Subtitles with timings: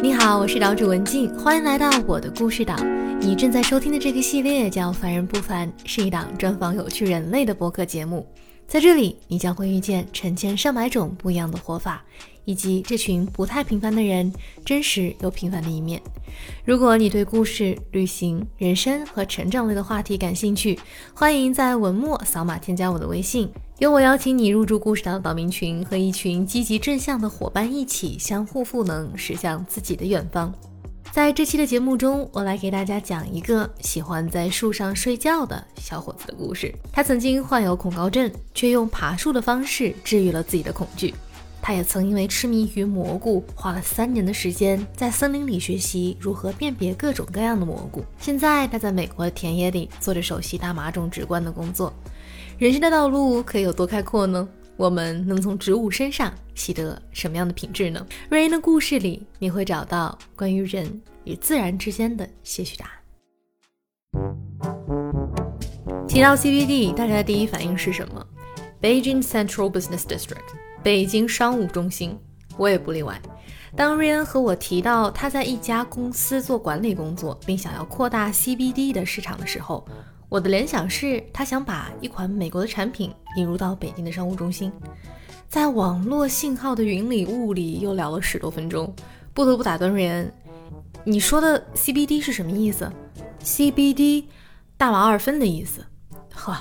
[0.00, 2.76] 你好，我是岛主文静，欢迎来到我的故事岛。
[3.20, 8.24] 你正在收听的这个系列叫《凡人不凡》，是一档专访有趣人类的播客节目。
[8.68, 12.04] 在这里，你将会遇见成千上百种不一样的活法，
[12.44, 14.32] 以及这群不太平凡的人
[14.64, 16.00] 真实又平凡的一面。
[16.64, 20.78] 如果你对故事、旅行、人生和成长类的话题感兴趣，
[21.12, 23.50] 欢迎在文末扫码添加我的微信。
[23.78, 30.52] 由我邀请你入驻故事岛的岛民群，和一群积极正向的伙伴一起相互赋能，驶向自己的远方。
[31.12, 36.74] 在这期的节目中，我来给大家讲一个喜欢在树上睡觉的小伙子的故事。
[36.90, 41.14] 他曾经患有恐高症，却用爬树的方式治愈了自己的恐惧。
[41.62, 48.04] 他也曾因为痴迷于蘑菇，花了三年的时间在森林里学习如何辨别各种各样的蘑菇。
[48.18, 51.92] 现在他在美国的田野里做着首席大麻种植官的工作。
[52.58, 54.48] 人生的道路可以有多开阔呢？
[54.76, 58.04] 我们能从植物身上习得什么样的品质呢？
[58.28, 62.92] 瑞恩的故事里，你会找到关于人与自然之间的些许答案。
[66.08, 68.26] 提到 CBD，大家的第一反应是什么
[68.82, 70.38] ？Beijing Central Business District，
[70.82, 72.18] 北京商务中心。
[72.56, 73.22] 我也不例外。
[73.76, 79.86] 当瑞恩和我提到他在一家公司做管理工作，并想要扩大 CBD 的市场的时候，
[80.28, 84.70] 我的联想是，他想把一款美国的产品引入到北京的商务中心。
[85.48, 88.94] 在网络信号的云里雾里，又聊了十多分钟，
[89.32, 90.30] 不得不打断瑞恩
[91.02, 92.92] ：“你说的 CBD 是什么意思
[93.42, 94.24] ？”“CBD，
[94.76, 95.82] 大麻二酚的意思。”
[96.34, 96.58] 呵，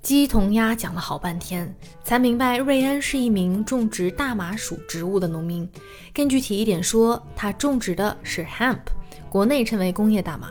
[0.00, 5.68] 鸡同鸭讲了好半天，才明白瑞恩是一名种植大麻属植物的农民。
[6.14, 8.80] 更具体一点说，他种植的是 hemp，
[9.28, 10.48] 国内称为工业大麻。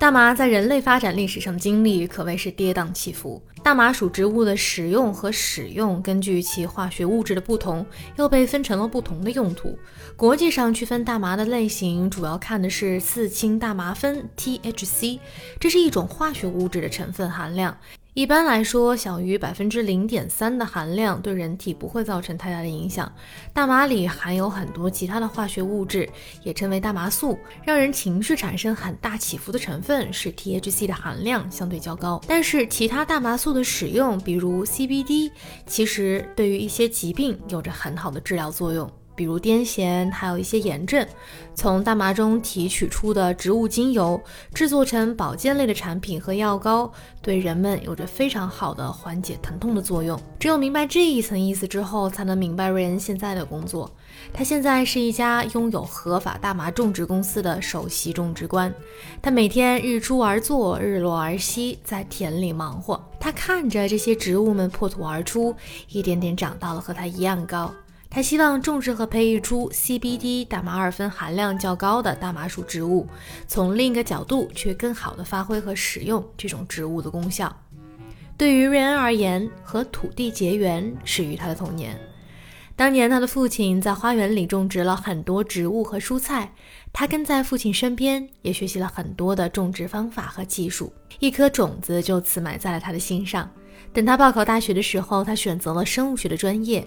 [0.00, 3.40] 大麻在人类发展历史上的经历可谓是跌宕起伏。
[3.62, 7.84] 大麻属植物的使用和使用，根据其化学物质的不同，
[8.16, 9.78] 又被分成了不同的用途。
[10.16, 15.18] 国际上区分大麻的类型，主要看的是四氢大麻酚 （THC），
[15.60, 17.76] 这是一种化学物质的成分含量。
[18.12, 23.10] 一般来说，小于百分之零点三的含量对人体不会造成太大的影响。
[23.52, 26.10] 大麻里含有很多其他的化学物质，
[26.42, 32.20] 也称为大麻素，让人情绪产生很大起伏的成分是 THC 的含量相对较高。
[32.26, 35.30] 但是其他大麻素的使用，比如 CBD，
[35.64, 38.90] 其实对于一些疾病有着很好的治疗作用。
[39.20, 41.06] 比如癫痫，还有一些炎症，
[41.54, 44.18] 从大麻中提取出的植物精油
[44.54, 50.18] 制作成保健类的产品和药膏，对人们有着非常好的缓解疼痛的作用。
[50.38, 53.94] 只有明白这一层意思之后，才能明白瑞恩现在的工作。
[54.32, 58.72] 他现在是一家拥有合法大麻种植公司的首席种植官。
[59.20, 62.98] 他每天日出而作，日落而息，在田里忙活。
[63.20, 65.54] 他看着这些植物们破土而出，
[65.90, 67.70] 一点点长到了和他一样高。
[68.12, 73.06] 他希望种植和培育出 CBD 大麻二酚含量较高的大麻属植物，
[73.46, 77.56] 从另一个角度去更好的发挥和使用这种植物的功效。
[78.36, 81.96] 对于瑞恩而言，和土地结缘始于他的童年。
[82.74, 86.52] 当年，他的父亲在花园里种植了很多植物和蔬菜，
[86.92, 93.48] 他跟在父亲身边，也学习了很多的种植方法和技术，一颗种子就此埋在了他的心上。
[93.92, 96.86] 等他报考大学的时候，他选择了生物学的专业。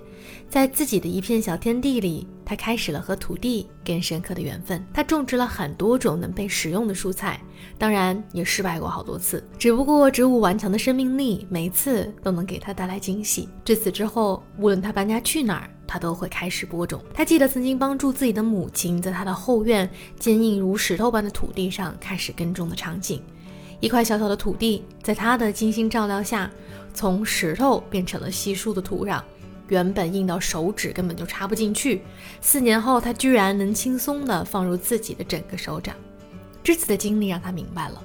[0.49, 4.81] 在自己的一片小天地里，他开始了和土地更深刻的缘分。
[4.93, 7.41] 他种植了很多种能被食用的蔬菜，
[7.77, 9.43] 当然也失败过好多次。
[9.59, 13.49] 只不过植物顽强的生命力，每次都能给他带来惊喜。
[13.65, 17.03] 自此之后，无论他搬家去哪儿，他都会开始播种。
[17.13, 23.21] 他记得曾经帮助自己的母亲，在他的后院坚硬如石头般的土地上开始耕种的场景。
[23.81, 26.49] 一块小小的土地，在他的精心照料下。
[26.93, 29.21] 从石头变成了稀疏的土壤，
[29.67, 32.01] 原本硬到手指根本就插不进去。
[32.41, 35.95] 四年后，他居然能轻松地放入自己的整个手掌。
[36.63, 38.01] 这次的经历让他明白了，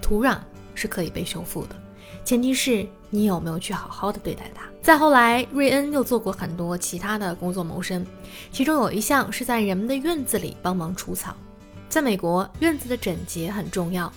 [0.00, 0.38] 土壤
[0.74, 1.76] 是可以被修复的，
[2.24, 4.64] 前提是你有没有去好好的对待它。
[4.82, 8.04] 再后来，瑞恩又做过很多其他的工作谋生，
[8.50, 11.36] 其中有一项是在人们的院子里帮忙除草。
[11.88, 14.12] 在美国，院子的整洁很重要，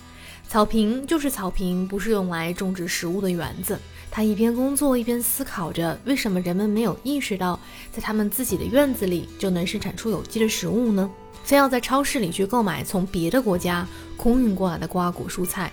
[0.48, 3.78] 草坪就是草坪，不是用来种植食物的园子。
[4.16, 7.60] 他一边工作一边思考着，为什么人们没有意识到，
[7.92, 11.10] 在他们自己的院子里就能生产出有机的食物呢？
[11.44, 13.86] 非要在超市里去购买从别的国家
[14.16, 15.70] 空运过来的瓜果蔬菜，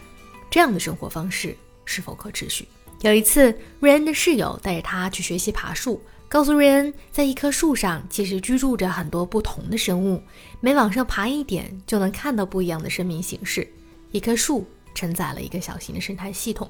[0.52, 1.56] 这样的生活方式
[1.86, 2.68] 是否可持续？
[3.00, 10.22] 有一次，瑞恩的室友带着他去学习爬树，告诉瑞恩，在一棵树上其实居住着很多不同的生物，
[10.60, 13.66] 每往上爬一点，就能看到不一样的生命形式。
[14.12, 16.70] 一棵树承载了一个小型的生态系统。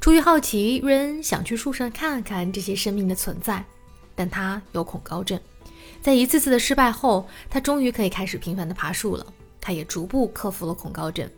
[0.00, 3.64] 出于好奇，瑞恩想去树上看看这些生命的存在，
[4.14, 5.40] 但他有恐高症，
[6.00, 9.26] 在一次次的失败后，他终于可以开始频繁的爬树了。
[9.60, 11.28] 他也逐步克服了恐高症。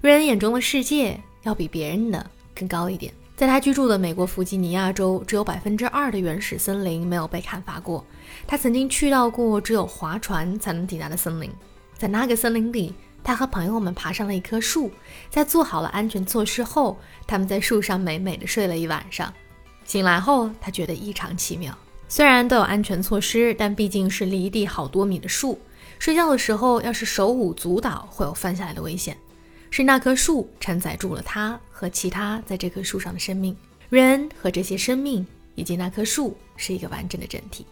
[0.00, 3.12] 瑞恩眼中的世界要比别人的更高一点。
[3.34, 8.04] 在他居住的美国弗吉尼亚州，只有百分之二的原始森林没有被砍伐过。
[8.46, 11.50] 他曾经去到过只有划船才能抵达的森林，
[11.98, 12.94] 在那个森林里，
[13.26, 14.88] 他和朋友们爬上了一棵树，
[15.28, 16.96] 在做好了安全措施后，
[17.26, 19.34] 他们在树上美美的睡了一晚上。
[19.84, 21.76] 醒来后，他觉得异常奇妙。
[22.08, 25.60] 虽然都有安全措施，但毕竟是离地好多米的树。
[25.98, 29.16] 睡觉的时候，要是手舞足蹈，会有翻下来的危险。
[29.72, 33.56] 是那棵树承载住了他和其他在这棵树上的生命。
[33.88, 35.26] 人和这些生命
[35.56, 37.66] 以及那棵树是一个完整的整体。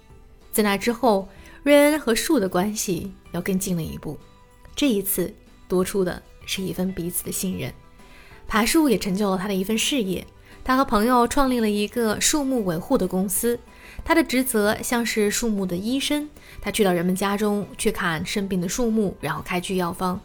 [0.51, 1.29] 在那之后，
[1.63, 4.19] 人和树的关系又更近了一步。
[4.75, 5.33] 这一次，
[5.69, 7.73] 多出的是一份彼此的信任。
[8.47, 10.27] 爬树也成就了他的一份事业。
[10.63, 13.59] 他和朋友创立了一个树木维护的公司。
[14.03, 16.29] 他的职责像是树木的医生，
[16.61, 20.21] 他去到人们家中去看生病的树木，然后开具药方。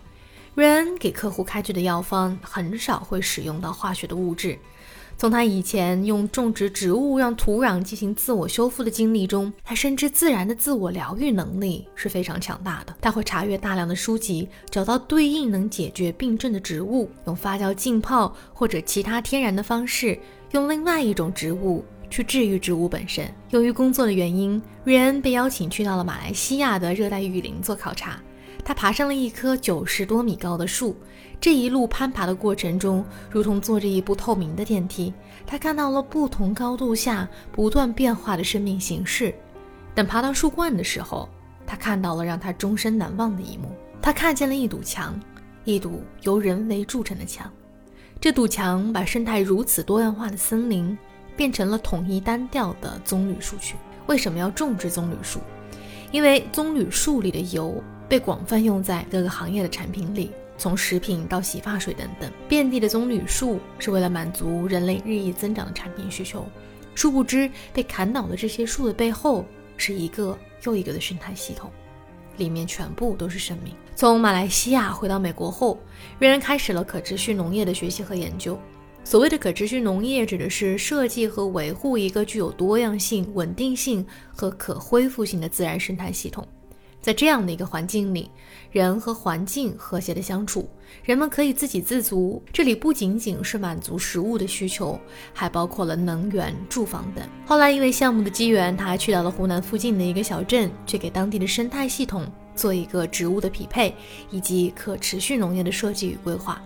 [0.55, 4.57] 瑞恩给客户开具的药方很少会使用到化学的物质。
[5.19, 12.95] 从他以前用种植植物让土壤进行自我修复的经历中，他深知自然的自我疗愈能力是非常强大的。
[13.01, 20.17] 他会查阅大量的书籍，找到对应能解决病症的植物，用发酵、浸泡或者其他天然的方式，
[20.51, 21.83] 用另外一种植物。
[22.09, 23.31] 去治愈植物本身。
[23.51, 28.19] 由于工作的原因，瑞恩被邀请去到了马来西亚的热带雨林做考察。
[28.65, 30.95] 他爬上了一棵九十多米高的树，
[31.41, 35.13] 这一路攀爬的过程中，如同坐着一部透明的电梯。
[35.45, 39.33] 他看到了不同高度下不断变化的生命形式。
[39.95, 41.27] 等爬到树冠的时候，
[41.65, 43.71] 他看到了让他终身难忘的一幕。
[44.01, 45.19] 他看见了一堵墙，
[45.63, 47.51] 一堵由人为筑成的墙。
[48.19, 50.97] 这堵墙把生态如此多样化的森林。
[51.37, 53.77] 变成了统一单调的棕榈树区。
[54.07, 55.39] 为什么要种植棕榈树？
[56.11, 62.31] 因为棕榈树里的油被广泛用在各个行业的产品里，从食品到洗发水等等。
[62.47, 66.45] 遍地的棕榈树是为了满足人类日益增长的产品需求。
[66.93, 69.45] 殊不知，被砍倒的这些树的背后
[69.77, 71.71] 是一个又一个的生态系统，
[72.37, 73.73] 里面全部都是生命。
[73.95, 75.79] 从马来西亚回到美国后，
[76.19, 78.59] 瑞恩开始了可持续农业的学习和研究。
[79.05, 86.45] 所谓的可持续农业，指的是设计和维护一个具有多样性、稳定性和可恢复性的自然生态系统。
[87.01, 88.29] 在这样的一个环境里，
[88.71, 90.69] 人和环境和谐的相处，
[91.03, 92.43] 人们可以自给自足。
[92.51, 94.99] 这里不仅仅是满足食物的需求，
[95.33, 97.25] 还包括了能源、住房等。
[97.45, 103.95] 后来因为项目的机缘，他还去到了湖南附近的一个小镇，去给当地的生态系统做一个植物的匹配，
[104.29, 106.61] 以及可持续农业的设计与规划。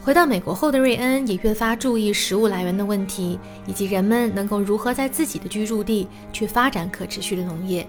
[0.00, 7.86] 回到美国后的瑞恩也越发注意食物来源的问题，以及人们能够如何在自己的居住地去发展可持续的农业。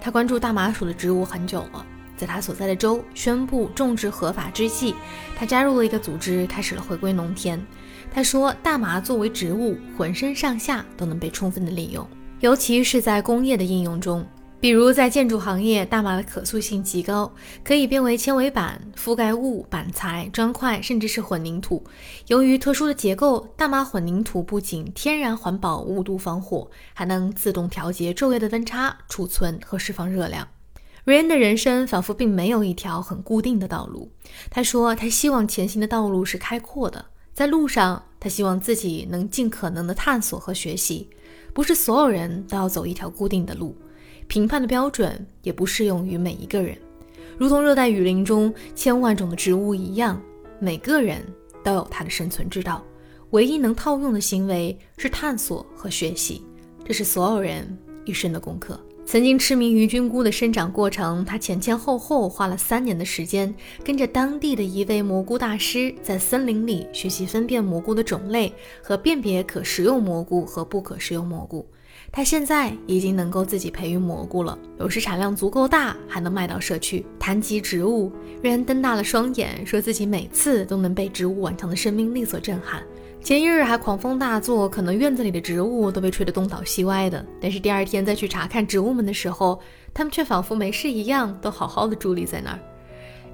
[0.00, 1.84] 他关注大麻属的植物很久了，
[2.16, 4.94] 在他所在的州宣布种植合法之际，
[5.36, 7.60] 他加入了一个组织，开始了回归农田。
[8.12, 12.06] 他说，大麻作为植物，浑身上下都能被充分的利用，
[12.40, 14.26] 尤其是在工业的应用中。
[14.58, 17.30] 比如在建筑行业，大麻的可塑性极高，
[17.62, 21.84] 可以变为纤维板、覆盖物、板材、砖块，甚至是混凝土。
[22.28, 30.48] 由于特殊的结构，大麻混凝土不仅天然环保、无毒防火，还能自动调节昼夜的温差、储存和释放热量。
[31.04, 34.10] 瑞恩的人生仿佛并没有一条很固定的道路。
[34.50, 41.08] 他说，他希望前行的道路是开阔的，在路上，他希望自己能尽可能的探索和学习。
[41.52, 43.76] 不是所有人都要走一条固定的路。
[44.28, 46.76] 评判的标准也不适用于每一个人，
[47.38, 50.20] 如同热带雨林中千万种的植物一样，
[50.58, 51.22] 每个人
[51.62, 52.84] 都有他的生存之道。
[53.30, 56.42] 唯一能套用的行为是探索和学习，
[56.84, 58.80] 这是所有人一生的功课。
[59.04, 63.54] 曾经痴迷于菌菇的生长过程，他前前后后花了三年的时间，
[63.84, 68.52] 跟着当地的一位蘑菇大师，在森林里学习分辨蘑菇的种类
[68.82, 71.64] 和辨别可食用蘑菇和不可食用蘑菇。
[72.16, 77.04] 他现在已经能够自己培育蘑菇了，有时产量足够大，还能卖到社区。
[77.18, 78.10] 谈及植物，
[78.42, 82.82] 瑞恩瞪大了双眼，说自己每次都能被植物顽强的生命力所震撼。
[83.22, 87.22] 前一日还狂风大作，可能院子里的植物都被吹得东倒西歪的。
[87.38, 89.60] 但是第二天再去查看植物们的时候，
[89.92, 92.58] 它们却仿佛没事一样，都好好的伫立在那儿。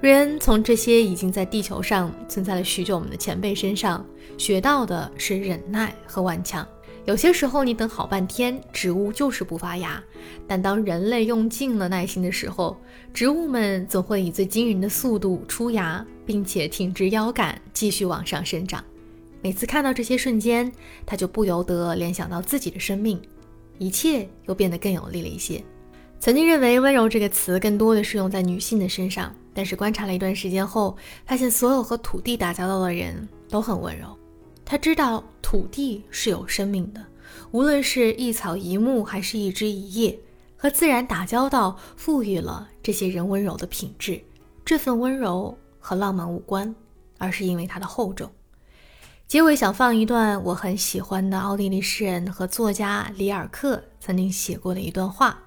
[0.01, 4.05] 瑞恩从这些已经在地球上存在了许久我们的前辈身上
[4.37, 6.67] 学到的是忍耐和顽强。
[7.05, 10.01] 有些时候，你等好半天，植物就是不发芽；
[10.47, 12.77] 但当人类用尽了耐心的时候，
[13.13, 18.81] 植物们总会以最惊人的速度出芽，并且挺直腰杆继续往上生长。
[19.41, 20.71] 每次看到这些瞬间，
[21.05, 23.21] 他就不由得联想到自己的生命，
[23.77, 25.61] 一切又变得更有力了一些。
[26.21, 30.95] 曾经认为“温柔”这个词更多的是用在女性的身上，但是观察了一段时间后，
[31.25, 34.17] 发现所有和土地打交道的人都很温柔。
[34.65, 37.05] 他知道土地是有生命的，
[37.51, 40.19] 无论是一草一木还是一枝一叶，
[40.57, 44.19] 和自然打交道赋予了这些人温柔的品质。
[44.65, 46.73] 这份温柔和浪漫无关，
[47.17, 48.31] 而是因为它的厚重。
[49.27, 55.39] 结尾想放一段我很喜欢的奥地利诗人和作家里尔克曾经写过的一段话。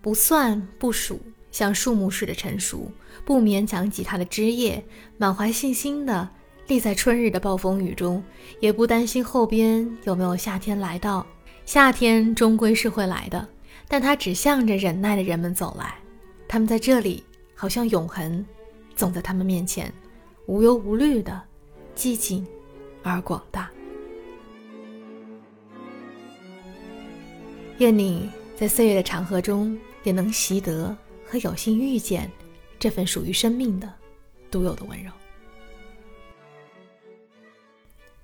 [0.00, 2.90] 不算不数，像树木似的成熟，
[3.24, 4.84] 不勉强挤它的枝叶，
[5.16, 6.28] 满怀信心的
[6.68, 8.22] 立在春日的暴风雨中，
[8.60, 11.26] 也不担心后边有没有夏天来到。
[11.66, 13.48] 夏天终归是会来的，
[13.88, 15.96] 但它只向着忍耐的人们走来。
[16.46, 18.44] 他们在这里，好像永恒，
[18.94, 19.92] 总在他们面前，
[20.46, 21.42] 无忧无虑的，
[21.96, 22.46] 寂静
[23.02, 23.68] 而广大。
[27.78, 29.76] 愿你在岁月的长河中。
[30.04, 30.96] 也能习得
[31.26, 32.30] 和有幸遇见
[32.78, 33.92] 这份属于生命的
[34.50, 35.10] 独有的温柔。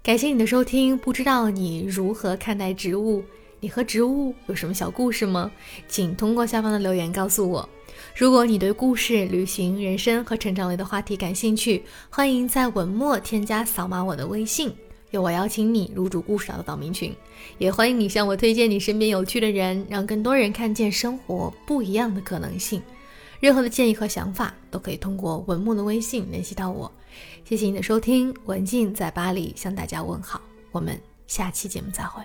[0.05, 3.25] 感谢你的收听，不知道你如何看待植物？
[3.59, 5.51] 你和植物有什么小故事吗？
[5.89, 7.67] 请通过下方的留言告诉我。
[8.15, 14.71] 如果你对故事、旅行、人生和成长类的话题感兴趣，欢迎在文末添加扫码我的微信。
[15.11, 17.15] 由我邀请你入驻故事岛的岛民群，
[17.57, 22.83] 也欢迎你向我推荐你身边有趣的人，让更多人看见生活不一样的可能性。
[23.41, 26.91] 任何的建议和想法都可以通过文木的微信联系到我。
[27.45, 30.41] 谢谢你的收听，文静在巴黎向大家问好，
[30.73, 32.23] 我们下期节目再会。